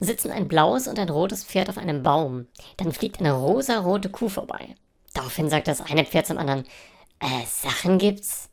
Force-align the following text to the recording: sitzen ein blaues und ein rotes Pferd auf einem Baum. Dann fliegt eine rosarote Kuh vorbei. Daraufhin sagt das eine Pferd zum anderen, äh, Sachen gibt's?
sitzen 0.00 0.30
ein 0.32 0.48
blaues 0.48 0.88
und 0.88 0.98
ein 0.98 1.08
rotes 1.08 1.44
Pferd 1.44 1.68
auf 1.68 1.78
einem 1.78 2.02
Baum. 2.02 2.46
Dann 2.76 2.92
fliegt 2.92 3.20
eine 3.20 3.32
rosarote 3.32 4.08
Kuh 4.08 4.28
vorbei. 4.28 4.74
Daraufhin 5.14 5.48
sagt 5.48 5.68
das 5.68 5.80
eine 5.80 6.04
Pferd 6.04 6.26
zum 6.26 6.38
anderen, 6.38 6.64
äh, 7.20 7.46
Sachen 7.46 7.98
gibt's? 7.98 8.49